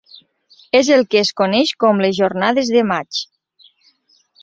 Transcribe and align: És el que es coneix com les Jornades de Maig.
És 0.79 0.89
el 0.95 1.03
que 1.11 1.19
es 1.25 1.33
coneix 1.43 1.75
com 1.85 2.03
les 2.07 2.17
Jornades 2.23 2.75
de 2.79 2.87
Maig. 2.93 3.25